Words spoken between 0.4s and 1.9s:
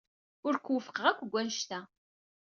Ur k-wufqeɣ akk deg wanect-a.